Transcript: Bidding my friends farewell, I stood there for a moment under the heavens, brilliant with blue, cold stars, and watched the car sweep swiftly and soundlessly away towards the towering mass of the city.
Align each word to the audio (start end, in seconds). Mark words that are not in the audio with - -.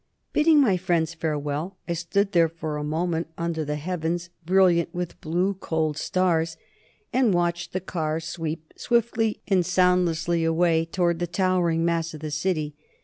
Bidding 0.33 0.59
my 0.59 0.77
friends 0.77 1.13
farewell, 1.13 1.77
I 1.87 1.93
stood 1.93 2.31
there 2.31 2.49
for 2.49 2.75
a 2.77 2.83
moment 2.83 3.27
under 3.37 3.63
the 3.63 3.75
heavens, 3.75 4.31
brilliant 4.43 4.91
with 4.95 5.21
blue, 5.21 5.53
cold 5.53 5.95
stars, 5.95 6.57
and 7.13 7.35
watched 7.35 7.71
the 7.71 7.81
car 7.81 8.19
sweep 8.19 8.73
swiftly 8.75 9.41
and 9.47 9.63
soundlessly 9.63 10.43
away 10.43 10.85
towards 10.85 11.19
the 11.19 11.27
towering 11.27 11.85
mass 11.85 12.15
of 12.15 12.21
the 12.21 12.31
city. 12.31 12.73